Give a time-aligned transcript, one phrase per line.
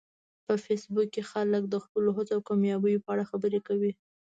[0.45, 3.91] په فېسبوک کې خلک د خپلو هڅو او کامیابیو په اړه خبرې کوي